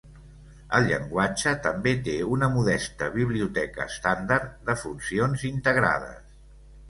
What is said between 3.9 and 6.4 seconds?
estàndard de funcions integrades.